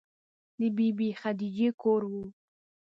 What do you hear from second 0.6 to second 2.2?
بې بي خدیجې کور و.